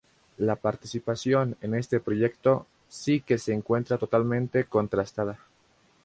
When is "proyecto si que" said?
1.99-3.37